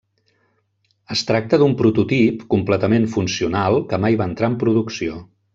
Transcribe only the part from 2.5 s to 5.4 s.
completament funcional que mai va entrar en producció.